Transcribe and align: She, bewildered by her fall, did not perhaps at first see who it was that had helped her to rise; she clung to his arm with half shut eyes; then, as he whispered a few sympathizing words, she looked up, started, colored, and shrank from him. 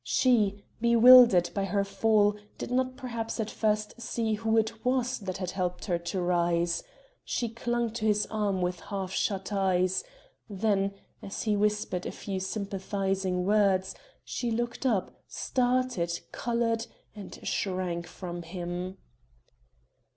She, 0.03 0.63
bewildered 0.81 1.51
by 1.53 1.65
her 1.65 1.83
fall, 1.83 2.35
did 2.57 2.71
not 2.71 2.97
perhaps 2.97 3.39
at 3.39 3.51
first 3.51 4.01
see 4.01 4.33
who 4.33 4.57
it 4.57 4.83
was 4.83 5.19
that 5.19 5.37
had 5.37 5.51
helped 5.51 5.85
her 5.85 5.99
to 5.99 6.19
rise; 6.23 6.83
she 7.23 7.49
clung 7.49 7.91
to 7.91 8.05
his 8.07 8.25
arm 8.31 8.63
with 8.63 8.79
half 8.79 9.11
shut 9.11 9.53
eyes; 9.53 10.03
then, 10.49 10.95
as 11.21 11.43
he 11.43 11.55
whispered 11.55 12.07
a 12.07 12.11
few 12.11 12.39
sympathizing 12.39 13.43
words, 13.45 13.93
she 14.25 14.49
looked 14.49 14.87
up, 14.87 15.21
started, 15.27 16.19
colored, 16.31 16.87
and 17.15 17.37
shrank 17.47 18.07
from 18.07 18.41
him. 18.41 18.97